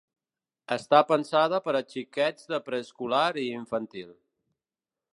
Està 0.75 1.01
pensada 1.09 1.59
per 1.67 1.75
a 1.79 1.83
xiquets 1.95 2.51
de 2.55 2.61
preescolar 2.71 3.31
i 3.47 3.47
infantil. 3.63 4.11